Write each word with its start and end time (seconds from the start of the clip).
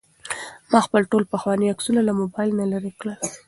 ما 0.71 0.79
خپل 0.85 1.01
ټول 1.11 1.23
پخواني 1.33 1.67
عکسونه 1.73 2.01
له 2.07 2.13
موبایل 2.21 2.49
نه 2.61 2.65
لرې 2.71 2.91
کړل. 2.99 3.17